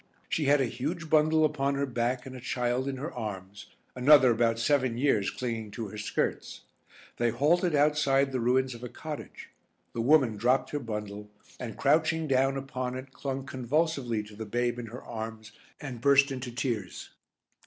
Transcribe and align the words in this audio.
She 0.27 0.45
had 0.45 0.59
a 0.59 0.65
huge 0.65 1.11
bundle 1.11 1.45
upon 1.45 1.75
her 1.75 1.85
back 1.85 2.25
and 2.25 2.35
a 2.35 2.41
child 2.41 2.87
in 2.87 2.97
her 2.97 3.13
arms, 3.13 3.67
another 3.95 4.31
about 4.31 4.57
seven 4.57 4.97
years 4.97 5.29
clinging 5.29 5.69
to 5.77 5.89
her 5.89 5.97
skirts. 5.99 6.61
They 7.17 7.29
halted 7.29 7.75
outside 7.75 8.31
the 8.31 8.39
ruins 8.39 8.73
of 8.73 8.83
a 8.83 8.89
cottage, 8.89 9.49
the 9.93 10.01
woman 10.01 10.37
dropped 10.37 10.71
her 10.71 10.79
bundle, 10.79 11.29
and 11.59 11.77
crouching 11.77 12.25
down 12.27 12.57
upon 12.57 12.95
it 12.95 13.13
clung 13.13 13.45
convulsively 13.45 14.23
to 14.23 14.35
the 14.35 14.47
babe 14.47 14.79
in 14.79 14.87
her 14.87 15.03
arms 15.03 15.51
and 15.79 16.01
burst 16.01 16.31
into 16.31 16.51
tears. 16.51 17.11